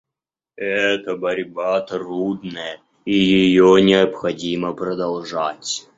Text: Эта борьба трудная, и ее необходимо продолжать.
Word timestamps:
Эта 0.57 1.15
борьба 1.15 1.79
трудная, 1.81 2.79
и 3.05 3.11
ее 3.13 3.79
необходимо 3.83 4.73
продолжать. 4.73 5.87